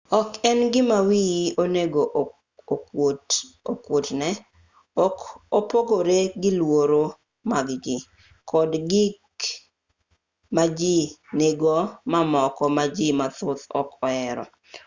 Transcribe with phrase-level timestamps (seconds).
[0.19, 2.01] ok en gima wiyi onego
[3.71, 4.29] okuotne
[5.05, 5.17] ok
[5.57, 7.03] opogore gi luoro
[7.51, 8.05] mag jii
[8.49, 9.39] kod gik
[10.55, 10.97] maji
[11.37, 14.43] nigodo mamoko ma ji mathoth ok ohero